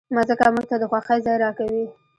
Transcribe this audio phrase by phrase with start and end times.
[0.15, 1.83] مځکه موږ ته د خوښۍ ځای راکوي.